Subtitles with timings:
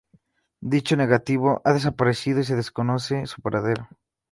[0.63, 3.87] Dicho negativo ha desaparecido y se desconoce su paradero.